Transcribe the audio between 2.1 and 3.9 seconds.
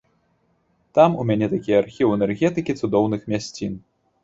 энергетыкі цудоўных мясцін.